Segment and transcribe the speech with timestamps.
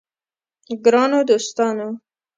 [0.83, 1.89] ګرانو دوستانو!